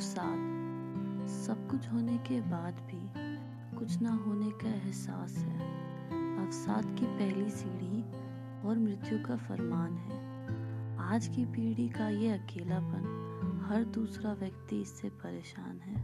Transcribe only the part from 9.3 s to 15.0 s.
फरमान है। आज की पीढ़ी का ये अकेलापन हर दूसरा व्यक्ति